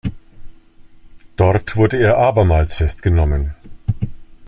[1.35, 3.53] Dort wurde er abermals festgenommen.